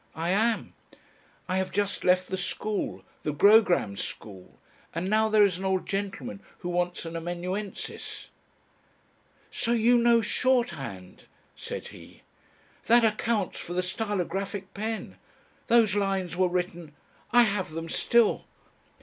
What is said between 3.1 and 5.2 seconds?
the Grogram School. And